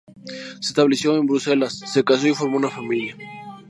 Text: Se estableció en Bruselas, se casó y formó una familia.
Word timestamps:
Se 0.61 0.69
estableció 0.69 1.15
en 1.15 1.27
Bruselas, 1.27 1.77
se 1.77 2.03
casó 2.03 2.27
y 2.27 2.33
formó 2.33 2.57
una 2.57 2.71
familia. 2.71 3.15